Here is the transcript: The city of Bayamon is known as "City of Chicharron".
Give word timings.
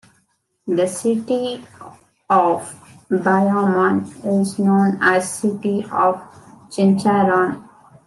The 0.65 0.87
city 0.87 1.63
of 2.27 2.73
Bayamon 3.11 4.41
is 4.41 4.57
known 4.57 4.97
as 4.99 5.31
"City 5.31 5.83
of 5.91 6.19
Chicharron". 6.71 7.69